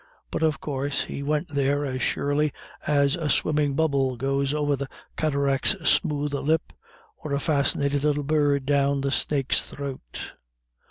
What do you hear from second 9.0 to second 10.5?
the snake's throat.